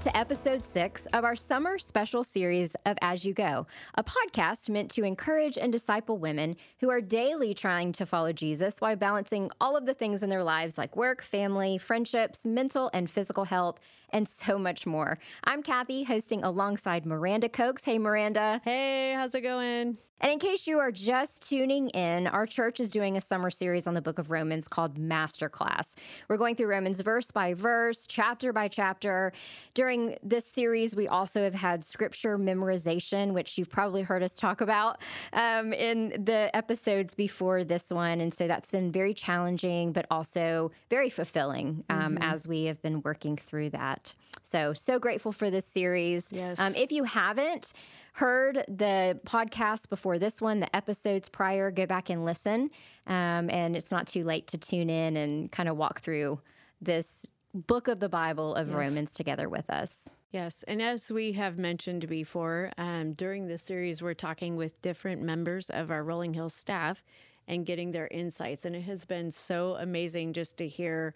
[0.00, 3.66] Welcome to episode six of our summer special series of As You Go,
[3.96, 8.80] a podcast meant to encourage and disciple women who are daily trying to follow Jesus
[8.80, 13.10] while balancing all of the things in their lives like work, family, friendships, mental and
[13.10, 13.78] physical health,
[14.12, 15.18] and so much more.
[15.44, 17.84] I'm Kathy, hosting alongside Miranda Cokes.
[17.84, 18.60] Hey, Miranda.
[18.64, 19.98] Hey, how's it going?
[20.22, 23.86] And in case you are just tuning in, our church is doing a summer series
[23.86, 25.94] on the book of Romans called Masterclass.
[26.28, 29.32] We're going through Romans verse by verse, chapter by chapter.
[29.72, 34.60] During this series, we also have had scripture memorization, which you've probably heard us talk
[34.60, 35.00] about
[35.32, 38.20] um, in the episodes before this one.
[38.20, 42.22] And so that's been very challenging, but also very fulfilling um, mm-hmm.
[42.22, 43.99] as we have been working through that.
[44.42, 46.32] So, so grateful for this series.
[46.32, 46.58] Yes.
[46.58, 47.72] Um, if you haven't,
[48.14, 52.70] heard the podcast before this one, the episodes prior, go back and listen.
[53.06, 56.40] Um, and it's not too late to tune in and kind of walk through
[56.80, 58.76] this book of the Bible of yes.
[58.76, 60.10] Romans together with us.
[60.32, 60.64] Yes.
[60.68, 65.70] And as we have mentioned before, um, during this series, we're talking with different members
[65.70, 67.02] of our Rolling Hills staff
[67.48, 68.64] and getting their insights.
[68.64, 71.14] And it has been so amazing just to hear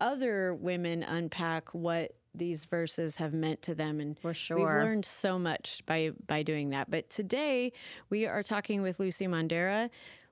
[0.00, 4.00] other women unpack what these verses have meant to them.
[4.00, 4.56] And for sure.
[4.56, 6.90] we've learned so much by by doing that.
[6.90, 7.72] But today
[8.10, 9.90] we are talking with lucy Mhondera.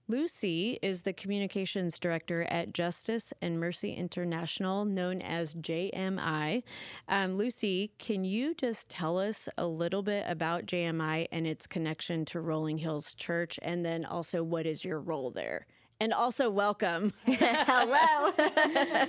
[0.09, 6.63] Lucy is the communications director at justice and mercy international known as jmi
[7.09, 12.25] um, lucy can you just tell us a little bit about jmi and its connection
[12.25, 13.59] to rolling hills church?
[13.63, 15.67] And then also what is your role there
[16.01, 17.13] and also welcome.
[17.27, 18.33] Hello.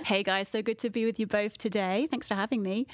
[0.04, 2.08] hey guys, so good to be with you both today.
[2.10, 2.86] Thanks for having me.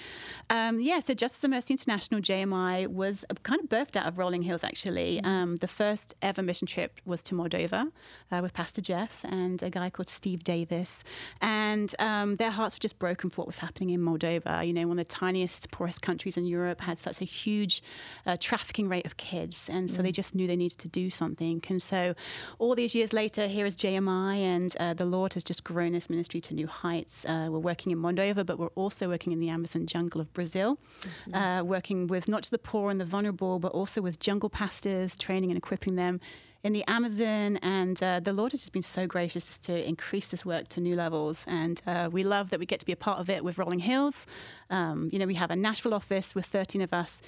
[0.51, 4.43] Um, yeah, so Justice and Mercy International JMI was kind of birthed out of Rolling
[4.43, 5.19] Hills actually.
[5.19, 5.27] Mm-hmm.
[5.27, 7.91] Um, the first ever mission trip was to Moldova
[8.33, 11.05] uh, with Pastor Jeff and a guy called Steve Davis,
[11.41, 14.67] and um, their hearts were just broken for what was happening in Moldova.
[14.67, 17.83] You know, one of the tiniest, poorest countries in Europe had such a huge
[18.27, 20.03] uh, trafficking rate of kids, and so mm-hmm.
[20.05, 20.15] they mm.
[20.15, 21.63] just knew they needed to do something.
[21.69, 22.15] And so,
[22.59, 26.09] all these years later, here is JMI, and uh, the Lord has just grown this
[26.09, 27.27] ministry to new heights.
[27.27, 30.79] Uh, we're working in Moldova, but we're also working in the Amazon jungle of Brazil,
[31.03, 31.35] mm-hmm.
[31.35, 35.17] uh, working with not just the poor and the vulnerable, but also with jungle pastors,
[35.17, 36.19] training and equipping them
[36.63, 37.59] in the Amazon.
[37.59, 40.81] And uh, the Lord has just been so gracious just to increase this work to
[40.81, 41.45] new levels.
[41.47, 43.81] And uh, we love that we get to be a part of it with Rolling
[43.81, 44.27] Hills.
[44.71, 47.21] Um, you know, we have a Nashville office with 13 of us.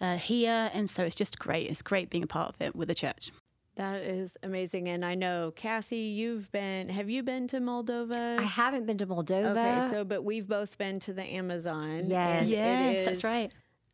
[0.00, 0.68] Uh, here.
[0.74, 1.70] And so it's just great.
[1.70, 3.30] It's great being a part of it with the church.
[3.76, 4.88] That is amazing.
[4.88, 8.38] And I know, Kathy, you've been, have you been to Moldova?
[8.38, 9.56] I haven't been to Moldova.
[9.56, 12.02] Okay, so, but we've both been to the Amazon.
[12.04, 12.48] Yes.
[12.48, 13.50] Yes, that's right.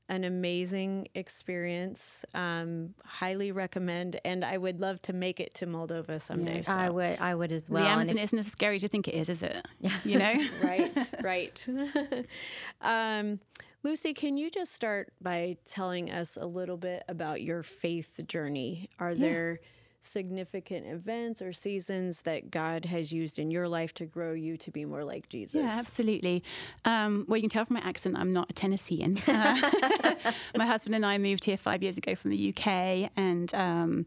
[0.08, 2.24] An amazing experience.
[2.34, 4.20] Um, highly recommend.
[4.24, 6.56] And I would love to make it to Moldova someday.
[6.56, 6.72] Yes, so.
[6.72, 7.84] I would, I would as well.
[7.84, 9.64] The Amazon if, isn't as scary as you think it is, is it?
[10.04, 10.44] You know?
[10.60, 11.66] right, right.
[12.80, 13.38] um,
[13.84, 18.90] Lucy, can you just start by telling us a little bit about your faith journey?
[18.98, 19.28] Are yeah.
[19.28, 19.60] there
[20.00, 24.70] significant events or seasons that God has used in your life to grow you to
[24.70, 25.60] be more like Jesus?
[25.60, 26.42] Yeah, absolutely.
[26.84, 29.18] Um, well, you can tell from my accent, I'm not a Tennessean.
[29.26, 29.70] Uh,
[30.56, 33.10] my husband and I moved here five years ago from the UK.
[33.16, 34.06] And um,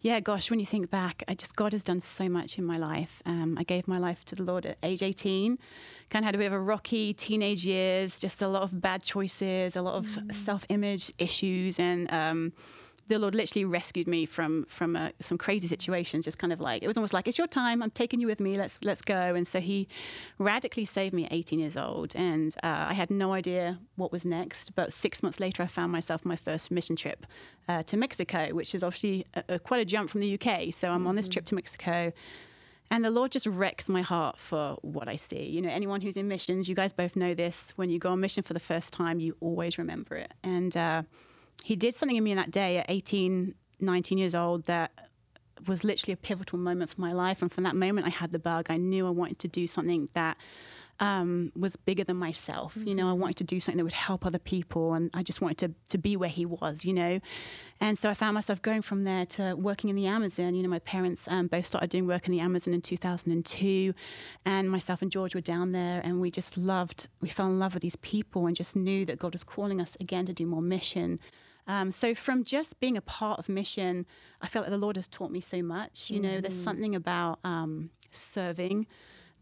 [0.00, 2.76] yeah, gosh, when you think back, I just, God has done so much in my
[2.76, 3.22] life.
[3.26, 5.58] Um, I gave my life to the Lord at age 18,
[6.10, 9.02] kind of had a bit of a rocky teenage years, just a lot of bad
[9.02, 10.34] choices, a lot of mm.
[10.34, 11.78] self image issues.
[11.78, 12.52] And, um,
[13.12, 16.24] the Lord literally rescued me from from uh, some crazy situations.
[16.24, 17.82] Just kind of like it was almost like it's your time.
[17.82, 18.56] I'm taking you with me.
[18.56, 19.34] Let's let's go.
[19.34, 19.86] And so He
[20.38, 24.24] radically saved me at 18 years old, and uh, I had no idea what was
[24.24, 24.74] next.
[24.74, 27.26] But six months later, I found myself on my first mission trip
[27.68, 30.72] uh, to Mexico, which is obviously a, a, quite a jump from the UK.
[30.72, 31.08] So I'm mm-hmm.
[31.08, 32.12] on this trip to Mexico.
[32.90, 35.44] And the Lord just wrecks my heart for what I see.
[35.44, 37.72] You know, anyone who's in missions, you guys both know this.
[37.76, 40.32] When you go on mission for the first time, you always remember it.
[40.42, 41.02] And uh,
[41.64, 44.92] he did something in me that day at 18, 19 years old that
[45.66, 47.42] was literally a pivotal moment for my life.
[47.42, 48.66] And from that moment, I had the bug.
[48.68, 50.36] I knew I wanted to do something that
[51.00, 52.74] um, was bigger than myself.
[52.74, 52.88] Mm-hmm.
[52.88, 55.40] You know, I wanted to do something that would help other people, and I just
[55.40, 56.84] wanted to to be where he was.
[56.84, 57.20] You know,
[57.80, 60.54] and so I found myself going from there to working in the Amazon.
[60.54, 63.94] You know, my parents um, both started doing work in the Amazon in 2002,
[64.44, 67.08] and myself and George were down there, and we just loved.
[67.20, 69.96] We fell in love with these people, and just knew that God was calling us
[69.98, 71.18] again to do more mission.
[71.66, 74.06] Um, so from just being a part of mission,
[74.40, 76.10] I feel like the Lord has taught me so much.
[76.10, 78.86] You know, there's something about um, serving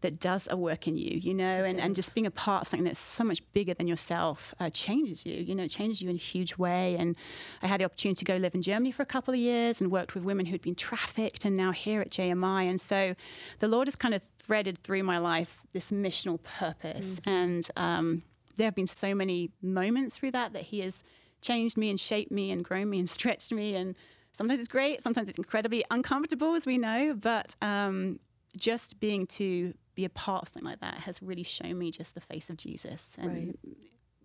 [0.01, 2.67] that does a work in you, you know, and, and just being a part of
[2.67, 6.15] something that's so much bigger than yourself uh, changes you, you know, changes you in
[6.15, 6.95] a huge way.
[6.97, 7.15] And
[7.61, 9.91] I had the opportunity to go live in Germany for a couple of years and
[9.91, 12.69] worked with women who'd been trafficked and now here at JMI.
[12.69, 13.15] And so
[13.59, 17.19] the Lord has kind of threaded through my life this missional purpose.
[17.19, 17.29] Mm-hmm.
[17.29, 18.23] And, um,
[18.57, 21.01] there have been so many moments through that that He has
[21.41, 23.75] changed me and shaped me and grown me and stretched me.
[23.75, 23.95] And
[24.33, 27.13] sometimes it's great, sometimes it's incredibly uncomfortable, as we know.
[27.13, 28.19] But um,
[28.57, 32.15] just being to be a part of something like that has really shown me just
[32.15, 33.55] the face of Jesus and Right.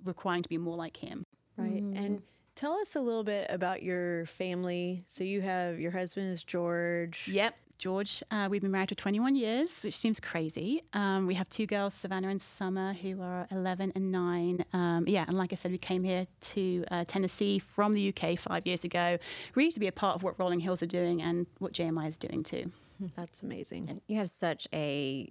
[0.04, 1.24] requiring to be more like Him.
[1.56, 1.82] Right.
[1.82, 1.96] Mm-hmm.
[1.96, 2.22] And
[2.54, 5.02] tell us a little bit about your family.
[5.06, 7.28] So you have your husband is George.
[7.32, 7.54] Yep.
[7.78, 10.82] George, uh, we've been married for 21 years, which seems crazy.
[10.92, 14.64] Um, we have two girls, Savannah and Summer, who are 11 and 9.
[14.72, 18.38] Um, yeah, and like I said, we came here to uh, Tennessee from the UK
[18.38, 19.18] five years ago,
[19.54, 22.16] really to be a part of what Rolling Hills are doing and what JMI is
[22.16, 22.72] doing too.
[23.16, 24.00] That's amazing.
[24.06, 25.30] You have such a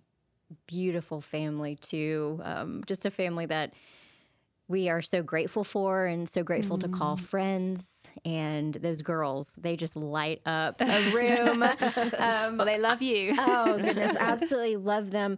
[0.68, 2.40] beautiful family too.
[2.44, 3.74] Um, just a family that
[4.68, 8.10] we are so grateful for and so grateful to call friends.
[8.26, 11.62] And those girls, they just light up a room.
[11.64, 13.36] um, Well, they love you.
[13.38, 15.38] oh goodness, absolutely love them.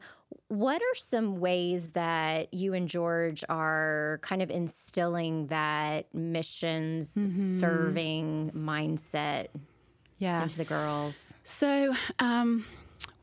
[0.50, 7.10] What are some ways that you and George are kind of instilling that missions
[7.60, 9.48] serving mindset
[10.20, 10.42] yeah.
[10.44, 11.34] into the girls?
[11.44, 12.66] So, um,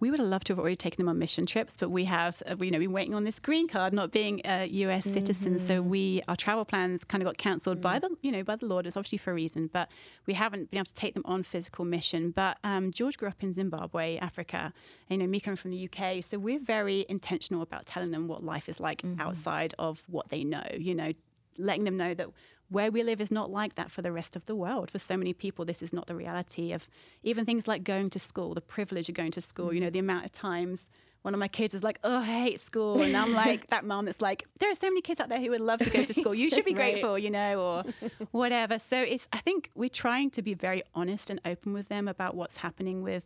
[0.00, 2.42] we would have loved to have already taken them on mission trips, but we have,
[2.46, 5.04] uh, you know, been waiting on this green card, not being a U.S.
[5.04, 5.58] citizen.
[5.58, 8.66] So we, our travel plans kind of got cancelled by the, you know, by the
[8.66, 8.86] Lord.
[8.86, 9.88] It's obviously for a reason, but
[10.26, 12.30] we haven't been able to take them on physical mission.
[12.30, 14.72] But um, George grew up in Zimbabwe, Africa.
[15.08, 18.28] And, you know, me coming from the UK, so we're very intentional about telling them
[18.28, 20.66] what life is like outside of what they know.
[20.76, 21.12] You know,
[21.58, 22.28] letting them know that
[22.68, 24.90] where we live is not like that for the rest of the world.
[24.90, 26.88] For so many people, this is not the reality of
[27.22, 29.72] even things like going to school, the privilege of going to school.
[29.72, 30.10] You know, the mm-hmm.
[30.10, 30.88] amount of times
[31.22, 34.04] one of my kids is like, "Oh, I hate school," and I'm like that mom
[34.04, 36.14] that's like, "There are so many kids out there who would love to go to
[36.20, 36.34] school.
[36.34, 38.78] You should be grateful," you know, or whatever.
[38.78, 42.34] So it's I think we're trying to be very honest and open with them about
[42.34, 43.24] what's happening with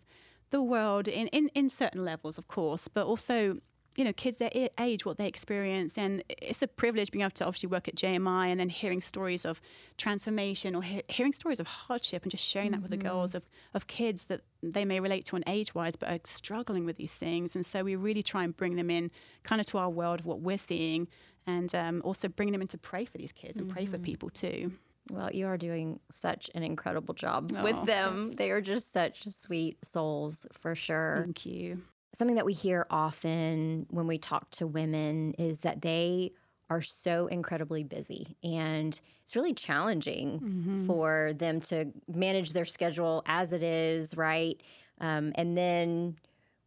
[0.50, 3.58] the world in in, in certain levels, of course, but also
[3.98, 7.44] you know, kids their age, what they experience, and it's a privilege being able to
[7.44, 9.60] obviously work at JMI and then hearing stories of
[9.96, 13.42] transformation or he- hearing stories of hardship and just sharing that with the girls of
[13.74, 17.14] of kids that they may relate to on age wise, but are struggling with these
[17.14, 17.56] things.
[17.56, 19.10] And so we really try and bring them in,
[19.42, 21.08] kind of to our world of what we're seeing,
[21.44, 24.30] and um, also bring them in to pray for these kids and pray for people
[24.30, 24.70] too.
[25.10, 28.32] Well, you are doing such an incredible job Oh, with them.
[28.36, 31.22] They are just such sweet souls for sure.
[31.24, 31.82] Thank you.
[32.14, 36.32] Something that we hear often when we talk to women is that they
[36.70, 40.40] are so incredibly busy and it's really challenging
[40.86, 44.60] for them to manage their schedule as it is, right?
[45.00, 46.16] Um, and then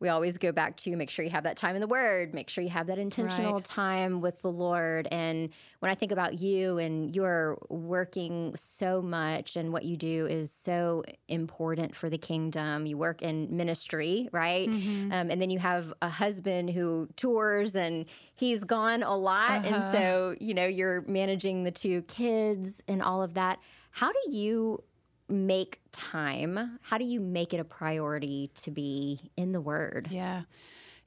[0.02, 2.50] we always go back to make sure you have that time in the Word, make
[2.50, 3.64] sure you have that intentional Right.
[3.64, 5.08] time with the Lord.
[5.12, 5.50] And
[5.80, 10.52] when I think about you and you're working so much and what you do is
[10.52, 14.68] so important for the kingdom, you work in ministry, right?
[15.12, 19.62] Um, and then you have a husband who tours and he's gone a lot.
[19.64, 23.60] And so, you know, you're managing the two kids and all of that.
[23.92, 24.84] How do you
[25.32, 26.80] make time?
[26.82, 30.08] How do you make it a priority to be in the Word?
[30.12, 30.44] Yeah.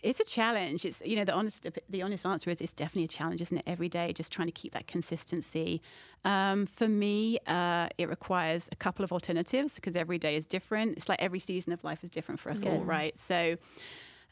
[0.02, 0.84] It's a challenge.
[0.84, 3.64] It's you know the honest the honest answer is it's definitely a challenge, isn't it?
[3.66, 5.80] Every day, just trying to keep that consistency.
[6.26, 10.98] Um, for me, uh, it requires a couple of alternatives because every day is different.
[10.98, 13.18] It's like every season of life is different for us all, right?
[13.18, 13.56] So.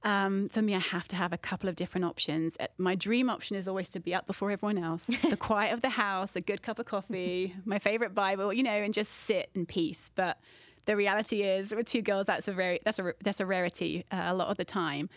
[0.04, 2.56] Um, for me, I have to have a couple of different options.
[2.58, 5.82] Uh, My dream option is always to be up before everyone else, the quiet of
[5.82, 9.50] the house, a good cup of coffee, my favorite Bible, you know, and just sit
[9.54, 10.10] in peace.
[10.14, 10.38] But
[10.86, 14.22] the reality is, with two girls, that's a very that's a that's a rarity uh,
[14.24, 15.08] a lot of the time.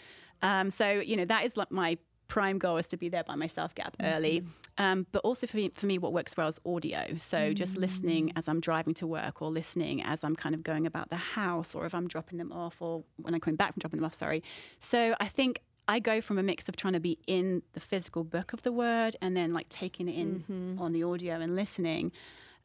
[0.44, 3.36] Um, so you know, that is like my prime goal is to be there by
[3.36, 4.44] myself, get up early.
[4.78, 7.18] Um, but also for me, for me, what works well is audio.
[7.18, 10.86] So just listening as I'm driving to work, or listening as I'm kind of going
[10.86, 13.80] about the house, or if I'm dropping them off, or when I'm coming back from
[13.80, 14.14] dropping them off.
[14.14, 14.44] Sorry.
[14.80, 18.24] So I think I go from a mix of trying to be in the physical
[18.24, 22.12] book of the word, and then like taking it in on the audio and listening.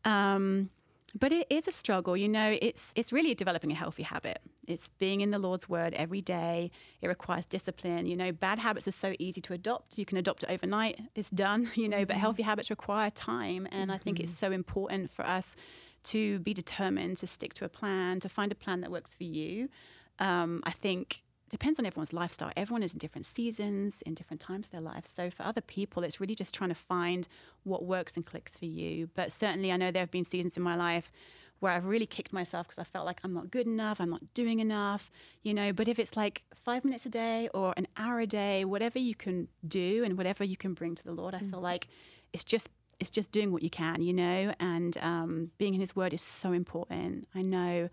[0.05, 0.71] Um,
[1.19, 2.57] but it is a struggle, you know.
[2.61, 4.41] It's it's really developing a healthy habit.
[4.67, 6.71] It's being in the Lord's word every day.
[7.01, 8.07] It requires discipline.
[8.07, 9.99] You know, bad habits are so easy to adopt.
[9.99, 11.01] You can adopt it overnight.
[11.15, 11.71] It's done.
[11.81, 15.57] You know, but healthy habits require time, and I think it's so important for us
[16.05, 19.25] to be determined to stick to a plan, to find a plan that works for
[19.25, 19.71] you.
[20.19, 22.53] Um, I think depends on everyone's lifestyle.
[22.57, 25.05] Everyone is in different seasons, in different times of their life.
[25.05, 27.29] So for other people, it's really just trying to find
[27.65, 29.11] what works and clicks for you.
[29.15, 31.13] But certainly, I know there have been seasons in my life
[31.59, 34.33] where I've really kicked myself because I felt like I'm not good enough, I'm not
[34.33, 35.11] doing enough,
[35.43, 35.73] you know.
[35.73, 39.15] But if it's like five minutes a day or an hour a day, whatever you
[39.15, 41.89] can do and whatever you can bring to the Lord, I feel like
[42.33, 44.55] it's just it's just doing what you can, you know.
[44.61, 47.27] And um, being in His Word is so important.
[47.35, 47.89] I know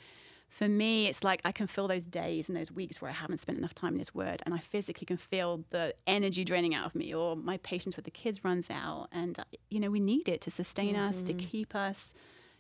[0.49, 3.39] for me, it's like I can feel those days and those weeks where I haven't
[3.39, 6.85] spent enough time in His Word, and I physically can feel the energy draining out
[6.85, 9.07] of me, or my patience with the kids runs out.
[9.11, 12.13] And, uh, you know, we need it to sustain us, to keep us.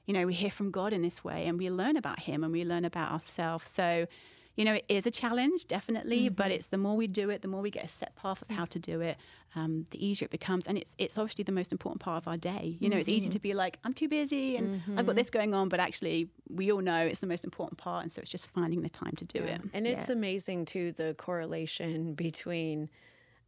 [0.05, 2.51] You know, we hear from God in this way, and we learn about Him and
[2.51, 3.69] we learn about ourselves.
[3.69, 4.07] So,
[4.57, 6.33] you know, it is a challenge, definitely, mm-hmm.
[6.33, 8.49] but it's the more we do it, the more we get a set path of
[8.49, 9.15] how to do it,
[9.55, 10.65] um, the easier it becomes.
[10.67, 12.75] And it's it's obviously the most important part of our day.
[12.79, 13.01] You know, mm-hmm.
[13.01, 13.43] it's easy to mm-hmm.
[13.43, 14.97] be like, I'm too busy and mm-hmm.
[14.97, 15.17] I've got mm-hmm.
[15.17, 18.01] this going on, but actually, we all know it's the most important part.
[18.01, 19.55] And so it's just finding the time to do yeah.
[19.55, 19.61] it.
[19.73, 20.15] And it's yeah.
[20.15, 22.89] amazing, too, the correlation between.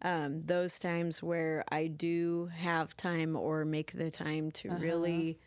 [0.02, 4.78] Um, those times where I do have time or make the time to uh-huh.
[4.80, 5.40] really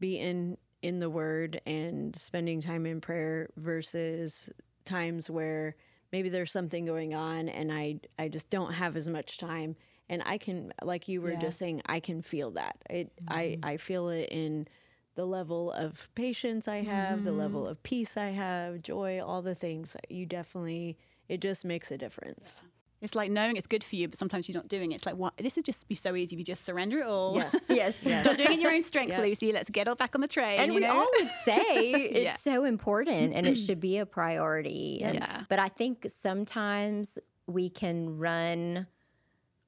[0.00, 4.50] be in in the word and spending time in prayer versus
[4.86, 5.76] times where
[6.12, 9.76] maybe there's something going on and I I just don't have as much time
[10.08, 11.40] and I can like you were yeah.
[11.40, 12.76] just saying I can feel that.
[12.88, 13.32] It mm-hmm.
[13.32, 14.68] I I feel it in
[15.14, 17.24] the level of patience I have, mm-hmm.
[17.24, 19.96] the level of peace I have, joy, all the things.
[20.08, 22.62] You definitely it just makes a difference.
[22.62, 22.70] Yeah.
[23.02, 24.96] It's like knowing it's good for you, but sometimes you're not doing it.
[24.96, 25.36] It's like, what?
[25.36, 27.36] This would just be so easy if you just surrender it all.
[27.36, 28.24] Yes, yes, yes.
[28.24, 29.20] Stop doing it in your own strength, yeah.
[29.20, 29.52] Lucy.
[29.52, 30.60] Let's get all back on the train.
[30.60, 31.00] And we know?
[31.00, 31.60] all would say
[31.92, 32.36] it's yeah.
[32.36, 35.02] so important and it should be a priority.
[35.02, 35.42] And, yeah.
[35.48, 38.86] But I think sometimes we can run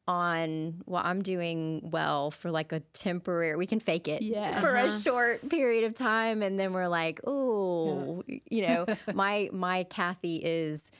[0.08, 4.58] on well i'm doing well for like a temporary we can fake it yes.
[4.58, 8.38] for a short period of time and then we're like oh yeah.
[8.50, 10.90] you know my my kathy is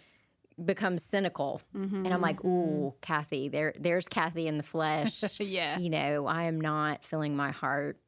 [0.65, 1.61] becomes cynical.
[1.77, 5.23] Mm-hmm, and i'm like ooh kathy there there's kathy in the flesh.
[5.41, 5.79] Yeah.
[5.79, 7.99] You know i am not filling my heart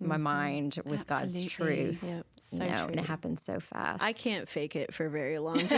[0.00, 0.22] my mm-hmm.
[0.22, 1.42] mind with Absolutely.
[1.42, 2.02] God's truth.
[2.02, 2.26] Yep.
[2.50, 2.86] So you know, true.
[2.86, 4.02] and it happens so fast.
[4.02, 5.58] I can't fake it for very long.
[5.58, 5.68] well,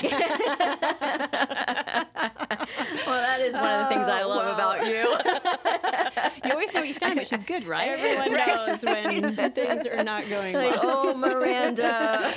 [3.21, 4.95] that is one of the things I love about you.
[6.45, 7.89] you always know where you stand, which is good, right?
[7.89, 8.47] Everyone right.
[8.47, 11.09] knows when things are not going like, well.
[11.09, 12.33] Oh, Miranda.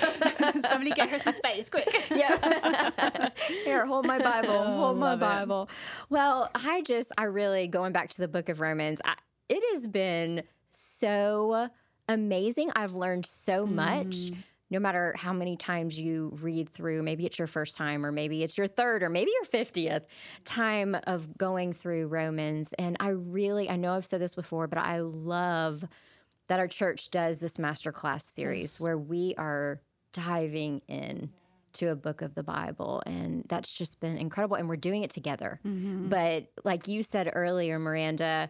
[0.69, 1.87] Somebody get her some space, quick.
[2.09, 3.29] yeah.
[3.63, 4.53] Here, hold my Bible.
[4.53, 5.69] Oh, hold my Bible.
[5.69, 6.05] It.
[6.09, 9.15] Well, I just, I really, going back to the book of Romans, I,
[9.47, 10.43] it has been
[10.77, 11.69] so
[12.07, 12.71] amazing.
[12.75, 14.15] I've learned so much.
[14.15, 14.37] Mm.
[14.71, 18.41] No matter how many times you read through, maybe it's your first time, or maybe
[18.41, 20.05] it's your third, or maybe your 50th
[20.43, 22.73] time of going through Romans.
[22.73, 25.85] And I really, I know I've said this before, but I love
[26.47, 28.79] that our church does this masterclass series yes.
[28.79, 29.81] where we are
[30.13, 31.29] diving in
[31.73, 33.03] to a book of the Bible.
[33.05, 34.55] And that's just been incredible.
[34.55, 35.59] And we're doing it together.
[35.65, 36.09] Mm-hmm.
[36.09, 38.49] But like you said earlier, Miranda,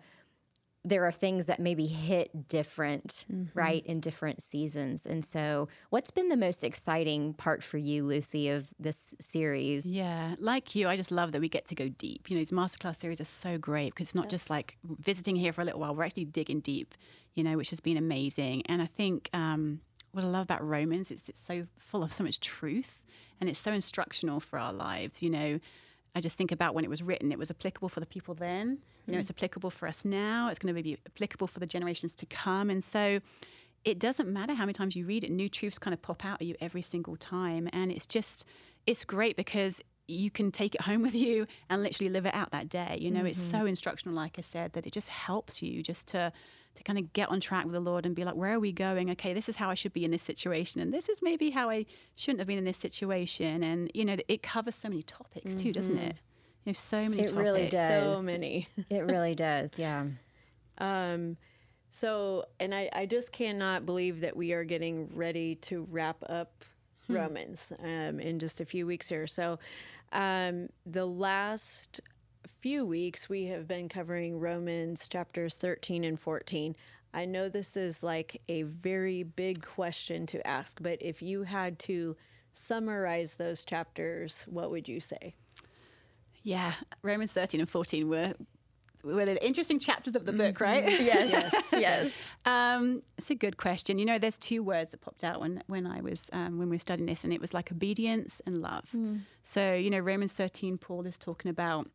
[0.86, 3.58] there are things that maybe hit different, mm-hmm.
[3.58, 5.08] right, in different seasons.
[5.08, 9.88] And so, what's been the most exciting part for you, Lucy, of this series?
[9.88, 12.30] Yeah, like you, I just love that we get to go deep.
[12.30, 14.32] You know, these masterclass series are so great because it's not yes.
[14.32, 16.94] just like visiting here for a little while, we're actually digging deep,
[17.34, 18.62] you know, which has been amazing.
[18.68, 22.24] And I think um, what I love about Romans is it's so full of so
[22.24, 23.02] much truth
[23.42, 25.60] and it's so instructional for our lives, you know.
[26.16, 28.80] I just think about when it was written, it was applicable for the people then.
[29.06, 29.36] You know, it's mm.
[29.36, 30.50] applicable for us now.
[30.50, 32.70] It's going to be applicable for the generations to come.
[32.70, 33.20] And so
[33.84, 36.42] it doesn't matter how many times you read it, new truths kind of pop out
[36.42, 37.70] at you every single time.
[37.74, 38.46] And it's just,
[38.88, 42.52] it's great because you can take it home with you and literally live it out
[42.52, 42.98] that day.
[43.00, 43.28] You know, mm-hmm.
[43.28, 46.32] it's so instructional, like I said, that it just helps you just to
[46.76, 48.72] to kind of get on track with the Lord and be like, where are we
[48.72, 49.10] going?
[49.12, 51.70] Okay, this is how I should be in this situation, and this is maybe how
[51.70, 53.64] I shouldn't have been in this situation.
[53.64, 55.58] And you know, it covers so many topics mm-hmm.
[55.58, 56.08] too, doesn't mm-hmm.
[56.08, 56.18] it?
[56.66, 57.14] You know, so many.
[57.14, 57.34] It topics.
[57.34, 58.16] really does.
[58.16, 58.68] So many.
[58.90, 59.80] it really does.
[59.80, 60.06] Yeah.
[60.78, 61.38] Um.
[61.90, 66.66] So, and I, I just cannot believe that we are getting ready to wrap up
[67.08, 67.16] hmm.
[67.16, 69.28] Romans um, in just a few weeks here.
[69.28, 69.60] So,
[70.12, 72.02] um, the last
[72.62, 76.76] few weeks, we have been covering Romans chapters 13 and 14.
[77.14, 81.80] I know this is like a very big question to ask, but if you had
[81.80, 82.16] to
[82.52, 85.36] summarize those chapters, what would you say?
[86.44, 88.34] Yeah, Romans 13 and 14 were
[89.04, 90.84] were the interesting chapters of the book, right?
[90.84, 91.06] Mm-hmm.
[91.06, 92.32] Yes, yes, yes.
[92.46, 94.00] Um, it's a good question.
[94.00, 96.76] You know, there's two words that popped out when when I was um, when we
[96.76, 98.86] were studying this, and it was like obedience and love.
[98.96, 99.22] Mm.
[99.44, 101.90] So you know, Romans 13, Paul is talking about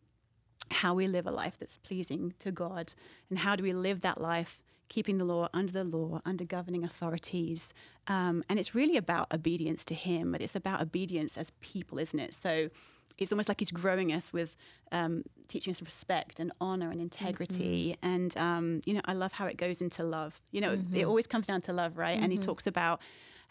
[0.70, 2.92] how we live a life that's pleasing to God
[3.28, 4.60] and how do we live that life
[4.90, 7.72] keeping the law under the law, under governing authorities.
[8.08, 12.18] Um, and it's really about obedience to Him, but it's about obedience as people, isn't
[12.18, 12.34] it?
[12.34, 12.70] So
[13.16, 14.56] it's almost like He's growing us with
[14.90, 17.96] um, teaching us respect and honor and integrity.
[18.02, 18.14] Mm-hmm.
[18.14, 20.42] And, um, you know, I love how it goes into love.
[20.50, 20.96] You know, mm-hmm.
[20.96, 22.16] it always comes down to love, right?
[22.16, 22.24] Mm-hmm.
[22.24, 22.46] And He mm-hmm.
[22.46, 23.00] talks about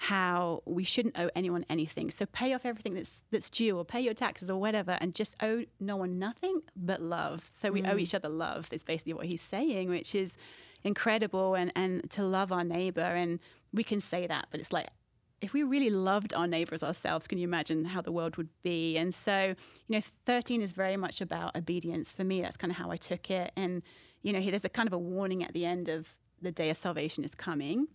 [0.01, 2.10] how we shouldn't owe anyone anything.
[2.10, 5.36] So pay off everything that's that's due or pay your taxes or whatever and just
[5.44, 7.50] owe no one nothing but love.
[7.53, 7.94] So we mm.
[7.94, 10.38] owe each other love is basically what he's saying, which is
[10.86, 13.39] incredible and, and to love our neighbor and
[13.74, 14.88] we can say that, but it's like
[15.41, 18.96] if we really loved our neighbors ourselves, can you imagine how the world would be?
[18.96, 19.53] And so,
[19.88, 22.13] you know, 13 is very much about obedience.
[22.13, 23.51] For me, that's kind of how I took it.
[23.58, 23.84] And,
[24.22, 26.77] you know, there's a kind of a warning at the end of the day of
[26.77, 27.88] salvation is coming.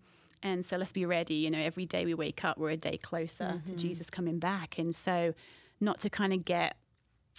[0.43, 1.35] And so let's be ready.
[1.35, 3.67] You know, every day we wake up, we're a day closer mm-hmm.
[3.67, 4.79] to Jesus coming back.
[4.79, 5.35] And so,
[5.81, 6.76] not to kind of get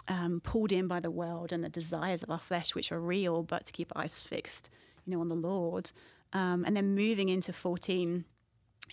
[0.07, 3.43] um, pulled in by the world and the desires of our flesh, which are real,
[3.43, 4.69] but to keep our eyes fixed,
[5.05, 5.91] you know, on the Lord.
[6.33, 8.25] Um, and then moving into 14,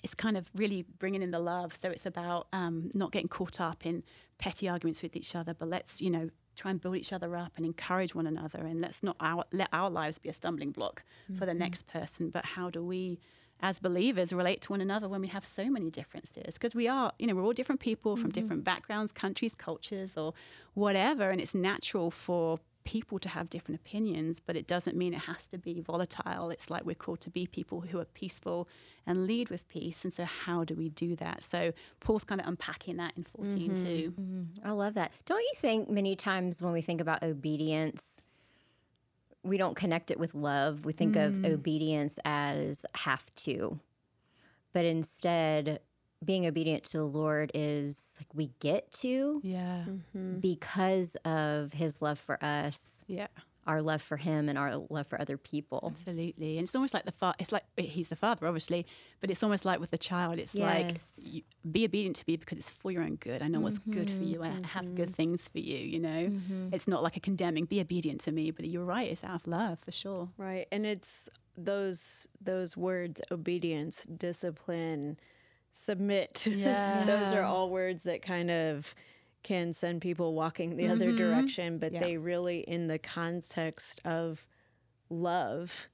[0.02, 1.76] it's kind of really bringing in the love.
[1.80, 4.02] So it's about um, not getting caught up in
[4.38, 7.52] petty arguments with each other, but let's, you know, try and build each other up
[7.56, 8.60] and encourage one another.
[8.60, 11.38] And let's not our, let our lives be a stumbling block mm-hmm.
[11.38, 11.60] for the mm-hmm.
[11.60, 13.20] next person, but how do we
[13.62, 17.12] as believers relate to one another when we have so many differences because we are
[17.18, 18.40] you know we're all different people from mm-hmm.
[18.40, 20.34] different backgrounds countries cultures or
[20.74, 25.20] whatever and it's natural for people to have different opinions but it doesn't mean it
[25.20, 28.68] has to be volatile it's like we're called to be people who are peaceful
[29.06, 32.46] and lead with peace and so how do we do that so paul's kind of
[32.48, 33.74] unpacking that in 14 mm-hmm.
[33.76, 34.68] too mm-hmm.
[34.68, 38.22] i love that don't you think many times when we think about obedience
[39.42, 40.84] we don't connect it with love.
[40.84, 41.26] We think mm.
[41.26, 43.80] of obedience as have to.
[44.72, 45.80] But instead,
[46.24, 49.40] being obedient to the Lord is like we get to.
[49.42, 49.84] Yeah.
[49.88, 50.38] Mm-hmm.
[50.38, 53.04] Because of his love for us.
[53.06, 53.26] Yeah
[53.66, 55.92] our love for him and our love for other people.
[55.92, 56.58] Absolutely.
[56.58, 58.86] And it's almost like the father, it's like he's the father, obviously,
[59.20, 61.20] but it's almost like with the child, it's yes.
[61.24, 63.40] like you, be obedient to me because it's for your own good.
[63.40, 63.64] I know mm-hmm.
[63.64, 64.40] what's good for you.
[64.40, 64.64] Mm-hmm.
[64.64, 65.14] I have good mm-hmm.
[65.14, 66.08] things for you, you know?
[66.08, 66.68] Mm-hmm.
[66.72, 69.46] It's not like a condemning, be obedient to me, but you're right, it's out of
[69.46, 70.28] love for sure.
[70.36, 70.66] Right.
[70.72, 75.18] And it's those those words obedience, discipline,
[75.72, 76.46] submit.
[76.52, 77.04] Yeah.
[77.04, 78.94] those are all words that kind of
[79.42, 80.92] can send people walking the mm-hmm.
[80.92, 82.00] other direction, but yeah.
[82.00, 84.46] they really, in the context of
[85.10, 85.88] love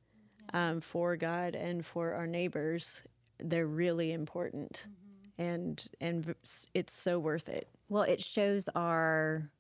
[0.53, 3.03] um, for God and for our neighbors,
[3.39, 5.43] they're really important, mm-hmm.
[5.43, 6.35] and and
[6.75, 7.69] it's so worth it.
[7.89, 9.51] Well, it shows our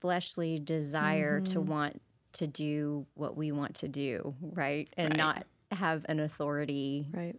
[0.00, 1.52] fleshly desire mm-hmm.
[1.52, 2.00] to want
[2.34, 5.16] to do what we want to do, right, and right.
[5.16, 7.36] not have an authority right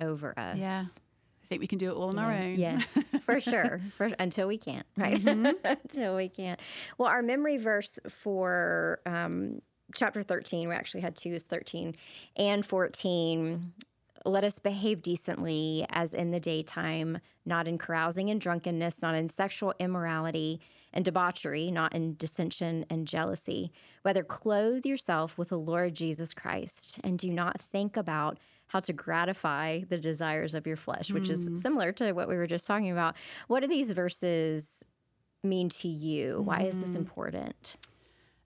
[0.00, 0.58] over us.
[0.58, 0.84] Yeah
[1.48, 2.22] think we can do it all on yeah.
[2.22, 2.54] our own.
[2.56, 3.80] Yes, for sure.
[3.96, 5.22] For, until we can't, right?
[5.22, 5.46] Mm-hmm.
[5.64, 6.60] until we can't.
[6.96, 9.60] Well, our memory verse for um,
[9.94, 11.96] chapter 13, we actually had two, is 13
[12.36, 13.72] and 14.
[14.24, 19.28] Let us behave decently as in the daytime, not in carousing and drunkenness, not in
[19.28, 20.60] sexual immorality
[20.92, 23.70] and debauchery, not in dissension and jealousy.
[24.02, 28.92] Whether clothe yourself with the Lord Jesus Christ and do not think about how to
[28.92, 31.32] gratify the desires of your flesh, which mm.
[31.32, 33.16] is similar to what we were just talking about.
[33.48, 34.84] What do these verses
[35.42, 36.42] mean to you?
[36.42, 36.96] Why is this mm.
[36.96, 37.76] important?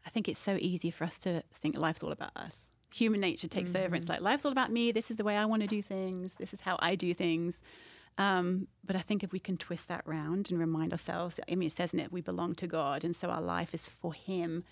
[0.07, 2.57] I think it's so easy for us to think life's all about us.
[2.95, 3.85] Human nature takes mm-hmm.
[3.85, 3.97] over.
[3.97, 4.11] It's mm.
[4.11, 4.93] like life's all about me.
[4.93, 6.35] This is the way I want to do things.
[6.35, 7.61] This is how I do things.
[8.19, 11.69] Um, but I think if we can twist that round and remind ourselves, I mean,
[11.69, 14.65] it says in it, we belong to God, and so our life is for Him.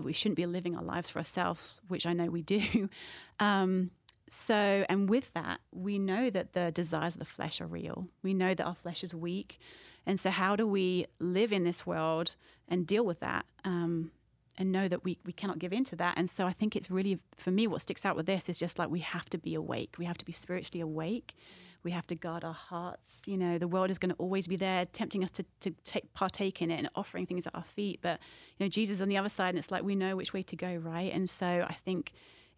[0.00, 2.88] We shouldn't be living our lives for ourselves, which I know we do.
[3.40, 3.90] Um,
[4.32, 8.08] so, and with that, we know that the desires of the flesh are real.
[8.22, 9.58] We know that our flesh is weak.
[10.06, 12.34] And so, how do we live in this world
[12.66, 13.44] and deal with that?
[13.64, 14.10] Um,
[14.58, 16.14] and know that we, we cannot give in to that.
[16.18, 18.78] And so I think it's really, for me, what sticks out with this is just
[18.78, 19.94] like we have to be awake.
[19.98, 21.34] We have to be spiritually awake.
[21.82, 23.22] We have to guard our hearts.
[23.24, 26.12] You know, the world is going to always be there, tempting us to, to take,
[26.12, 28.00] partake in it and offering things at our feet.
[28.02, 28.20] But,
[28.58, 30.56] you know, Jesus on the other side, and it's like we know which way to
[30.56, 31.12] go, right?
[31.12, 32.12] And so I think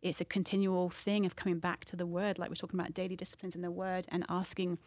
[0.04, 3.16] it's a continual thing of coming back to the word, like we're talking about daily
[3.16, 4.78] disciplines in the word, and asking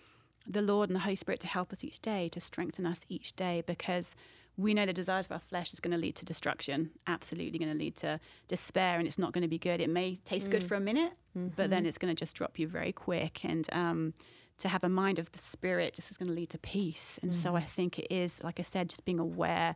[0.46, 3.36] the Lord and the Holy Spirit to help us each day, to strengthen us each
[3.36, 4.16] day, because
[4.56, 7.72] we know the desires of our flesh is going to lead to destruction, absolutely going
[7.72, 9.82] to lead to despair, and it's not going to be good.
[9.82, 10.52] It may taste mm.
[10.52, 11.50] good for a minute, mm-hmm.
[11.56, 13.44] but then it's going to just drop you very quick.
[13.44, 14.14] And um,
[14.60, 17.20] to have a mind of the Spirit just is going to lead to peace.
[17.22, 17.36] And mm.
[17.36, 19.76] so I think it is, like I said, just being aware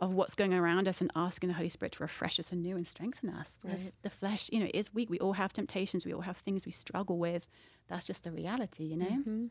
[0.00, 2.88] of what's going around us and asking the Holy Spirit to refresh us anew and
[2.88, 3.58] strengthen us.
[3.62, 3.92] Because right.
[4.02, 5.10] the flesh, you know, is weak.
[5.10, 6.06] We all have temptations.
[6.06, 7.46] We all have things we struggle with.
[7.88, 9.06] That's just the reality, you know?
[9.06, 9.46] Mm-hmm.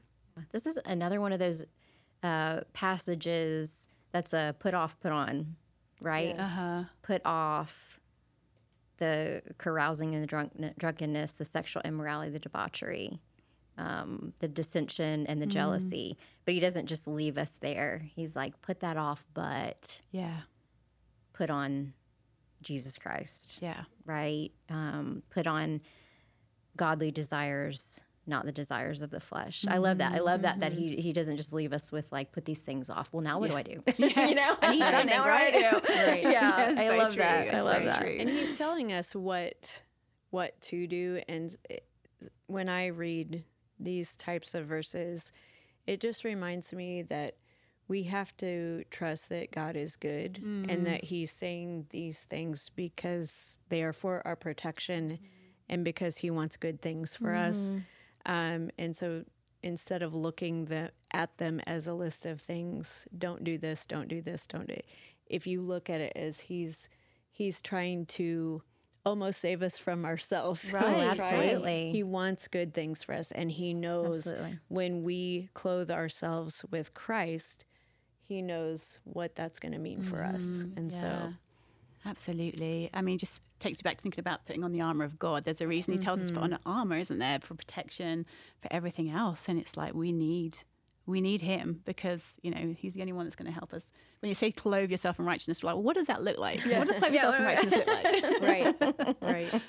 [0.51, 1.65] This is another one of those
[2.23, 5.55] uh, passages that's a put off, put on,
[6.01, 6.35] right?
[6.37, 6.39] Yes.
[6.39, 6.83] Uh-huh.
[7.01, 7.99] Put off
[8.97, 13.19] the carousing and the drunk, drunkenness, the sexual immorality, the debauchery
[13.79, 15.51] um, the dissension and the mm.
[15.51, 16.17] jealousy.
[16.45, 18.03] But he doesn't just leave us there.
[18.15, 20.41] He's like, put that off, but yeah,
[21.33, 21.93] put on
[22.61, 23.59] Jesus Christ.
[23.61, 24.51] Yeah, right.
[24.69, 25.81] Um, put on
[26.75, 29.61] godly desires, not the desires of the flesh.
[29.61, 29.73] Mm-hmm.
[29.73, 30.13] I love that.
[30.13, 31.01] I love that that he mm-hmm.
[31.01, 33.09] he doesn't just leave us with like put these things off.
[33.13, 33.63] Well, now what yeah.
[33.63, 33.93] do I do?
[34.09, 34.27] Yeah.
[34.27, 35.53] you know, and he's done now right?
[35.53, 35.93] what do?
[35.93, 36.23] right.
[36.23, 37.53] Yeah, I, so love that.
[37.53, 38.01] I love so that.
[38.01, 38.17] True.
[38.19, 39.83] And he's telling us what
[40.31, 41.55] what to do and
[42.47, 43.45] when I read
[43.79, 45.31] these types of verses,
[45.87, 47.35] it just reminds me that
[47.87, 50.37] we have to trust that God is good
[50.69, 55.17] and that He's saying these things because they are for our protection
[55.67, 57.71] and because He wants good things for us.
[58.25, 59.23] Um, and so
[59.63, 64.07] instead of looking the, at them as a list of things, don't do this, don't
[64.07, 64.85] do this, don't do it.
[65.25, 66.89] If you look at it as He's
[67.31, 68.61] He's trying to
[69.09, 70.71] almost save us from ourselves.
[70.71, 70.83] Right.
[70.83, 71.91] Oh, absolutely.
[71.91, 74.59] He wants good things for us, and He knows Absolutely.
[74.67, 77.65] when we clothe ourselves with Christ,
[78.21, 80.43] He knows what that's going to mean for us.
[80.43, 80.77] Mm-hmm.
[80.77, 81.33] And so,
[82.05, 82.89] Absolutely.
[82.93, 85.43] I mean, just takes you back to thinking about putting on the armor of God.
[85.43, 86.53] There's a reason He tells us to put mm-hmm.
[86.67, 88.25] on armor, isn't there, for protection,
[88.61, 89.49] for everything else.
[89.49, 90.59] And it's like we need,
[91.09, 93.83] we need Him because you know He's the only one that's going to help us.
[94.21, 96.59] When you say clothe yourself in righteousness, we're like, what does that look like?
[96.65, 98.41] What does clothe yourself in righteousness look like?
[99.21, 99.61] right, right.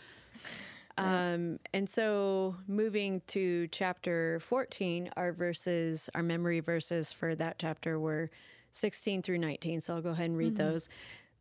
[0.99, 7.99] Um, and so, moving to chapter 14, our verses, our memory verses for that chapter
[7.99, 8.31] were
[8.73, 9.81] 16 through 19.
[9.81, 10.89] So, I'll go ahead and read those.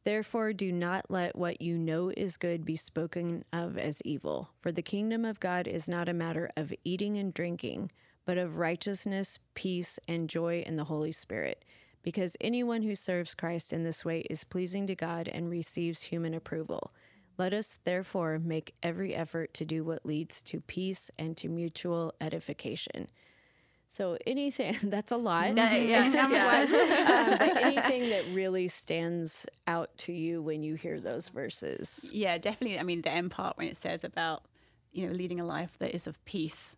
[0.06, 4.50] Therefore, do not let what you know is good be spoken of as evil.
[4.60, 7.92] For the kingdom of God is not a matter of eating and drinking,
[8.30, 11.66] but of righteousness, peace, and joy in the Holy Spirit.
[12.04, 16.36] Because anyone who serves Christ in this way is pleasing to God and receives human
[16.36, 16.94] approval.
[17.40, 22.14] Let us therefore make every effort to do what leads to peace and to mutual
[22.22, 23.08] edification.
[23.88, 25.58] So, anything that's a lot.
[25.58, 27.22] Yeah, yeah, yeah.
[27.32, 32.08] Um, but anything that really stands out to you when you hear those verses.
[32.14, 32.78] Yeah, definitely.
[32.78, 34.44] I mean, the end part when it says about
[34.92, 36.76] you know leading a life that is of peace.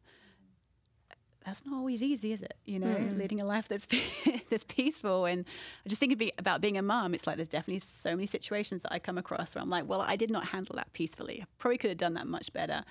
[1.46, 2.56] That's not always easy, is it?
[2.66, 3.18] You know, mm.
[3.18, 3.88] leading a life that's
[4.50, 5.26] that's peaceful.
[5.26, 5.48] And
[5.86, 7.14] I just think be- about being a mom.
[7.14, 10.02] It's like there's definitely so many situations that I come across where I'm like, well,
[10.02, 11.40] I did not handle that peacefully.
[11.42, 12.84] I probably could have done that much better.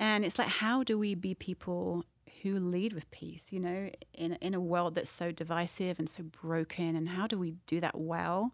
[0.00, 2.04] And it's like, how do we be people
[2.42, 3.52] who lead with peace?
[3.52, 7.38] You know, in in a world that's so divisive and so broken, and how do
[7.38, 8.52] we do that well?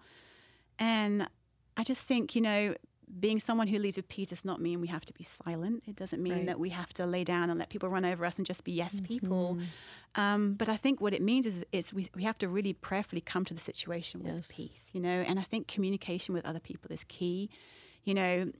[0.79, 1.29] And
[1.77, 2.75] I just think, you know,
[3.19, 5.83] being someone who leads with peace does not mean we have to be silent.
[5.87, 6.47] It doesn't mean Right.
[6.47, 8.73] that we have to lay down and let people run over us and just be
[8.73, 9.59] yes people.
[10.15, 13.21] Um, but I think what it means is, is we, we have to really prayerfully
[13.21, 14.53] come to the situation with Yes.
[14.55, 15.09] peace, you know.
[15.27, 17.51] And I think communication with other people is key.
[18.05, 18.53] You know,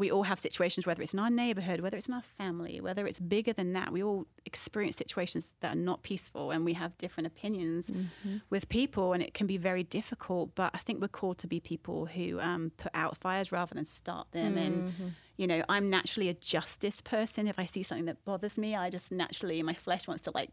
[0.00, 3.06] we all have situations, whether it's in our neighborhood, whether it's in our family, whether
[3.06, 3.92] it's bigger than that.
[3.92, 8.38] We all experience situations that are not peaceful and we have different opinions mm-hmm.
[8.50, 10.54] with people, and it can be very difficult.
[10.54, 13.86] But I think we're called to be people who um, put out fires rather than
[13.86, 14.56] start them.
[14.56, 15.08] And, mm-hmm.
[15.36, 17.46] you know, I'm naturally a justice person.
[17.46, 20.50] If I see something that bothers me, I just naturally, my flesh wants to like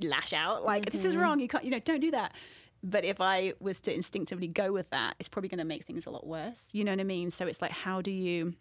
[0.00, 1.22] lash out, like, this is mm-hmm.
[1.22, 1.40] wrong.
[1.40, 2.34] You can't, you know, don't do that.
[2.82, 6.06] But if I was to instinctively go with that, it's probably going to make things
[6.06, 6.68] a lot worse.
[6.72, 7.30] You know what I mean?
[7.30, 8.54] So it's like, how do you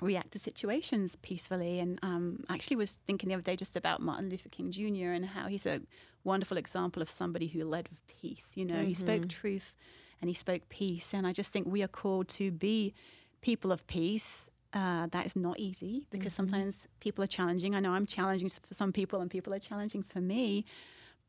[0.00, 1.78] react to situations peacefully.
[1.78, 5.12] And um, I actually was thinking the other day just about Martin Luther King Jr.
[5.12, 5.80] and how he's a
[6.24, 8.44] wonderful example of somebody who led with peace.
[8.54, 9.74] You know, he spoke truth
[10.20, 11.12] and he spoke peace.
[11.14, 12.94] And I just think we are called to be
[13.40, 14.48] people of peace.
[14.72, 17.76] Uh, that is not easy because sometimes people are challenging.
[17.76, 20.64] I know I'm challenging for some people and people are challenging for me.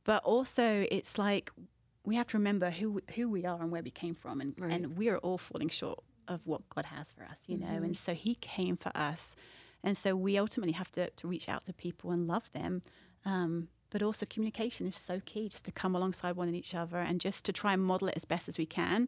[0.04, 1.51] But also, it's like
[2.04, 4.97] we have to remember who who we are and where we came from, and, and
[4.97, 7.67] we are all falling short of what God has for us, you know.
[7.67, 9.35] And so He came for us,
[9.83, 12.81] and so we ultimately have to to reach out to people and love them.
[13.25, 16.97] Um, but also, communication is so key, just to come alongside one and each other,
[16.97, 19.07] and just to try and model it as best as we can.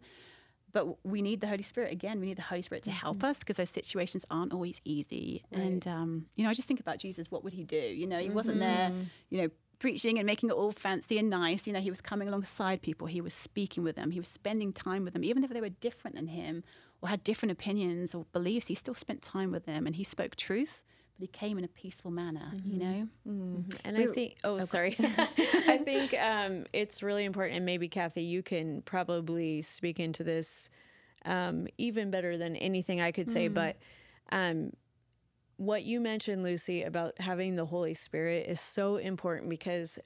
[0.72, 2.20] But we need the Holy Spirit again.
[2.20, 5.44] We need the Holy Spirit to help us because those situations aren't always easy.
[5.52, 7.32] And um, you know, I just think about Jesus.
[7.32, 7.76] What would he do?
[7.76, 8.92] You know, he wasn't there.
[9.30, 9.50] You know,
[9.80, 11.68] preaching and making it all fancy and nice.
[11.68, 13.08] You know, he was coming alongside people.
[13.08, 14.12] He was speaking with them.
[14.12, 16.64] He was spending time with them, even if they were different than him
[17.02, 18.68] or had different opinions or beliefs.
[18.68, 20.82] He still spent time with them, and he spoke truth.
[21.20, 22.52] But he came in a peaceful manner.
[22.64, 23.08] You know.
[23.84, 24.96] And I think, oh, sorry.
[25.00, 27.58] I think um, it's really important.
[27.58, 30.70] And maybe, Kathy, you can probably speak into this
[31.26, 33.48] um, even better than anything I could say.
[33.48, 33.78] But
[34.32, 34.72] um,
[35.58, 40.00] what you mentioned, Lucy, about having the Holy Spirit is so important because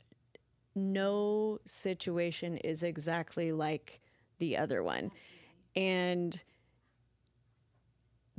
[0.76, 4.00] no situation is exactly like
[4.40, 5.12] the other one.
[5.76, 6.42] And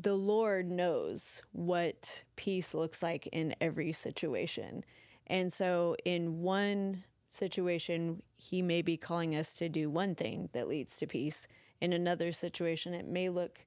[0.03, 4.85] the Lord knows what peace looks like in every situation.
[5.29, 10.69] And so, in one situation, He may be calling us to do one thing that
[10.69, 11.47] leads to peace.
[11.81, 13.61] In another situation, it may look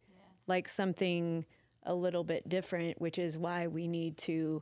[0.47, 1.45] like something
[1.83, 4.61] a little bit different, which is why we need to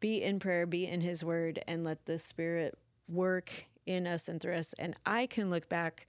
[0.00, 2.76] be in prayer, be in His Word, and let the Spirit
[3.08, 3.50] work
[3.86, 4.74] in us and through us.
[4.78, 6.06] And I can look back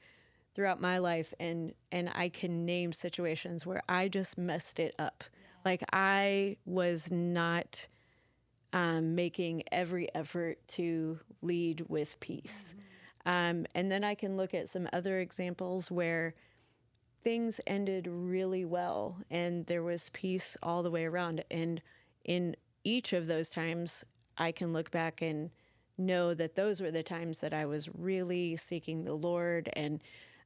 [0.56, 5.24] throughout my life and and I can name situations where I just messed it up.
[5.66, 7.88] Like I was not
[8.74, 12.76] um, making every effort to lead with peace.
[13.26, 16.34] Um, and then I can look at some other examples where
[17.24, 21.46] things ended really well and there was peace all the way around.
[21.50, 21.82] And
[22.26, 24.04] in each of those times,
[24.38, 25.52] I can look back and
[25.98, 30.02] know that those were the times that I was really seeking the Lord and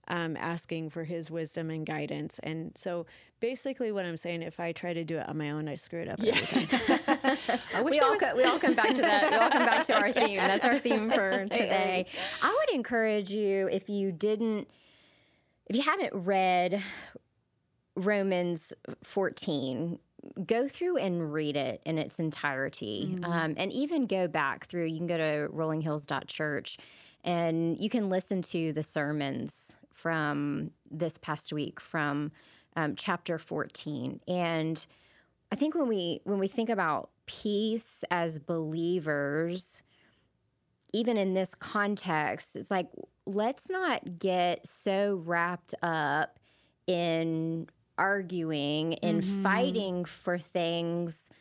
[0.08, 2.39] um, asking for His wisdom and guidance.
[2.39, 3.06] And so,
[3.39, 6.02] basically, what I'm saying, if I try to do it on my own, I screw
[6.02, 7.84] it up every time.
[7.86, 9.32] we all co- we all come back to that.
[9.32, 10.38] We all come back to our theme.
[10.38, 12.06] That's our theme for today.
[12.41, 14.67] I would encourage you if you didn't,
[15.67, 16.82] if you haven't read
[17.96, 20.00] Romans 14
[20.46, 23.32] go through and read it in its entirety mm-hmm.
[23.32, 26.78] um, and even go back through you can go to rollinghills.church
[27.24, 32.32] and you can listen to the sermons from this past week from
[32.76, 34.86] um, chapter 14 and
[35.52, 39.82] i think when we when we think about peace as believers
[40.94, 42.88] even in this context it's like
[43.26, 46.40] let's not get so wrapped up
[46.86, 49.44] in arguing and mm-hmm.
[49.44, 51.32] fighting for things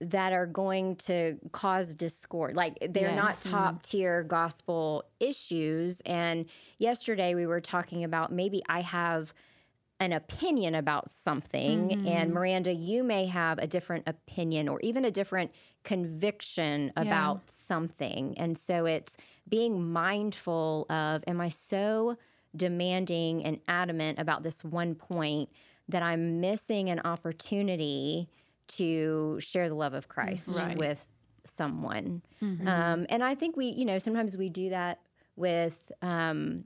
[0.00, 2.56] that are going to cause discord.
[2.56, 3.16] Like they're yes.
[3.16, 6.00] not top tier gospel issues.
[6.06, 6.46] And
[6.78, 9.34] yesterday we were talking about maybe I have
[9.98, 12.08] an opinion about something, mm-hmm.
[12.08, 15.52] and Miranda, you may have a different opinion or even a different
[15.84, 17.42] conviction about yeah.
[17.48, 18.34] something.
[18.38, 22.16] And so it's being mindful of, am I so
[22.56, 25.50] demanding and adamant about this one point
[25.86, 28.30] that I'm missing an opportunity
[28.76, 30.76] to share the love of Christ right.
[30.76, 31.06] with
[31.44, 32.22] someone.
[32.42, 32.68] Mm-hmm.
[32.68, 35.00] Um, and I think we, you know, sometimes we do that
[35.36, 36.64] with, um,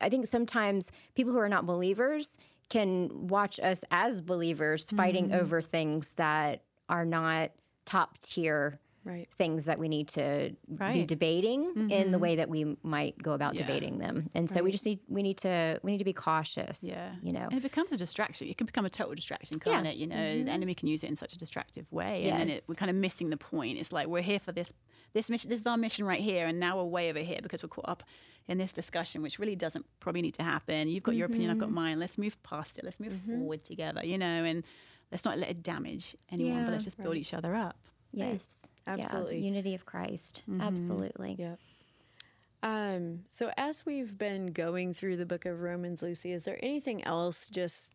[0.00, 2.38] I think sometimes people who are not believers
[2.68, 5.40] can watch us as believers fighting mm-hmm.
[5.40, 7.50] over things that are not
[7.84, 9.28] top tier right.
[9.38, 10.94] things that we need to right.
[10.94, 11.90] be debating mm-hmm.
[11.90, 12.22] in the mm-hmm.
[12.22, 13.62] way that we might go about yeah.
[13.62, 14.30] debating them.
[14.34, 14.64] And so right.
[14.64, 16.82] we just need we need to we need to be cautious.
[16.82, 18.48] Yeah, you know, and it becomes a distraction.
[18.48, 19.92] It can become a total distraction, can't yeah.
[19.92, 19.96] it?
[19.96, 20.46] You know, mm-hmm.
[20.46, 22.32] the enemy can use it in such a destructive way, yes.
[22.32, 23.78] and then it, we're kind of missing the point.
[23.78, 24.72] It's like we're here for this
[25.12, 25.50] this mission.
[25.50, 27.88] This is our mission right here, and now we're way over here because we're caught
[27.88, 28.02] up
[28.46, 30.88] in this discussion, which really doesn't probably need to happen.
[30.88, 31.18] You've got mm-hmm.
[31.18, 31.74] your opinion, I've got mm-hmm.
[31.74, 31.98] mine.
[31.98, 32.84] Let's move past it.
[32.84, 33.38] Let's move mm-hmm.
[33.38, 34.04] forward together.
[34.04, 34.64] You know, and
[35.10, 37.76] let's not let it damage anyone, yeah, but let's just build each other up.
[38.16, 39.38] Yes, absolutely.
[39.38, 39.46] Yeah.
[39.46, 40.42] Unity of Christ.
[40.48, 40.60] Mm-hmm.
[40.60, 41.36] Absolutely.
[41.38, 41.58] Yep.
[42.62, 47.04] Um, so as we've been going through the book of Romans, Lucy, is there anything
[47.04, 47.94] else just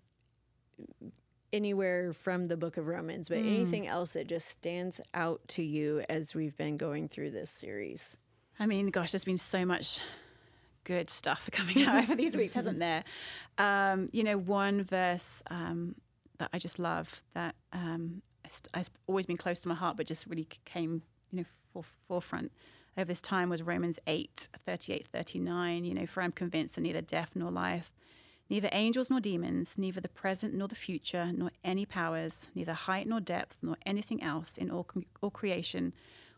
[1.52, 3.48] anywhere from the book of Romans, but mm.
[3.48, 8.18] anything else that just stands out to you as we've been going through this series?
[8.60, 10.00] I mean, gosh, there's been so much
[10.84, 13.04] good stuff coming out over these weeks, hasn't there?
[13.58, 15.96] Um, you know, one verse um,
[16.38, 18.22] that I just love that um,
[18.74, 22.52] has always been close to my heart, but just really came, you know, for, forefront
[22.98, 25.86] over this time was Romans 8, 38, 39.
[25.86, 27.92] You know, for I'm convinced that neither death nor life,
[28.50, 33.08] neither angels nor demons, neither the present nor the future, nor any powers, neither height
[33.08, 34.88] nor depth, nor anything else in all,
[35.22, 35.94] all creation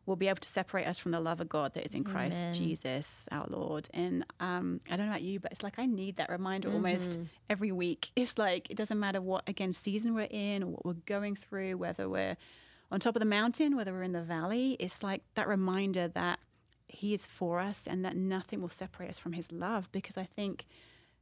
[0.05, 2.39] will be able to separate us from the love of God that is in Christ
[2.41, 2.53] Amen.
[2.53, 3.87] Jesus, our Lord.
[3.93, 6.77] And um, I don't know about you, but it's like I need that reminder mm-hmm.
[6.77, 8.11] almost every week.
[8.21, 11.77] It's like it doesn't matter what again season we're in or what we're going through,
[11.77, 12.37] whether we're
[12.91, 14.75] on top of the mountain, whether we're in the valley.
[14.79, 16.39] It's like that reminder that
[16.87, 19.91] He is for us and that nothing will separate us from His love.
[19.91, 20.65] Because I think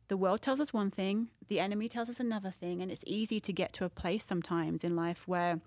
[0.09, 3.39] the world tells us one thing, the enemy tells us another thing, and it's easy
[3.39, 5.61] to get to a place sometimes in life where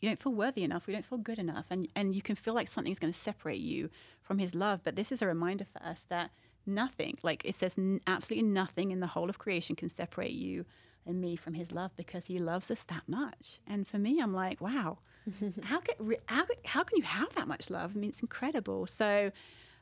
[0.00, 2.54] you don't feel worthy enough, we don't feel good enough, and, and you can feel
[2.54, 3.90] like something's going to separate you
[4.22, 4.80] from His love.
[4.84, 6.30] But this is a reminder for us that
[6.66, 10.64] nothing, like it says, n- absolutely nothing in the whole of creation can separate you
[11.06, 13.60] and me from His love because He loves us that much.
[13.66, 14.98] And for me, I'm like, wow,
[15.62, 17.92] how can how, how can you have that much love?
[17.94, 18.86] I mean, it's incredible.
[18.86, 19.30] So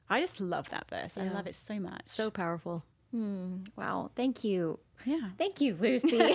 [0.08, 1.14] I just love that verse.
[1.16, 1.24] Yeah.
[1.24, 2.06] I love it so much.
[2.06, 2.84] So powerful.
[3.10, 3.58] Hmm.
[3.76, 4.10] Wow.
[4.14, 4.78] Thank you.
[5.04, 5.30] Yeah.
[5.38, 6.18] Thank you, Lucy.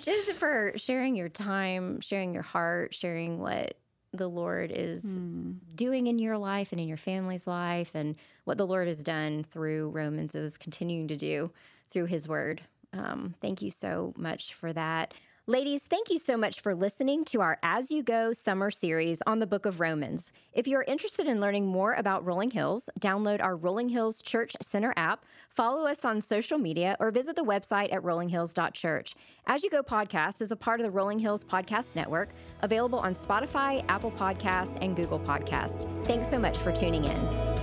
[0.00, 3.76] Just for sharing your time, sharing your heart, sharing what
[4.12, 5.56] the Lord is mm.
[5.74, 9.44] doing in your life and in your family's life, and what the Lord has done
[9.44, 11.50] through Romans is continuing to do
[11.90, 12.62] through His Word.
[12.92, 15.14] Um, thank you so much for that.
[15.46, 19.40] Ladies, thank you so much for listening to our As You Go summer series on
[19.40, 20.32] the book of Romans.
[20.54, 24.94] If you're interested in learning more about Rolling Hills, download our Rolling Hills Church Center
[24.96, 29.16] app, follow us on social media, or visit the website at rollinghills.church.
[29.46, 32.30] As You Go podcast is a part of the Rolling Hills Podcast Network,
[32.62, 36.06] available on Spotify, Apple Podcasts, and Google Podcasts.
[36.06, 37.53] Thanks so much for tuning in.